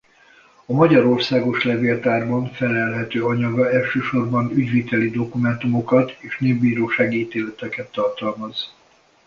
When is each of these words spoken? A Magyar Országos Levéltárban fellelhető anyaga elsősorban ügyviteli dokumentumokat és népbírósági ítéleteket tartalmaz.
A 0.65 0.73
Magyar 0.73 1.05
Országos 1.05 1.63
Levéltárban 1.63 2.51
fellelhető 2.51 3.23
anyaga 3.25 3.69
elsősorban 3.69 4.51
ügyviteli 4.51 5.09
dokumentumokat 5.09 6.11
és 6.19 6.37
népbírósági 6.39 7.19
ítéleteket 7.19 7.91
tartalmaz. 7.91 8.73